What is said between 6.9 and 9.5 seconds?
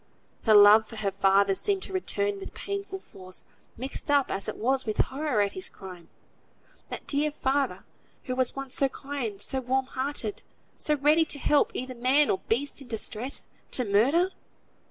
dear father, who was once so kind,